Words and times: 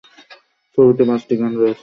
ছবিতে 0.73 1.03
পাঁচটি 1.09 1.33
গান 1.37 1.51
রয়েছে। 1.55 1.79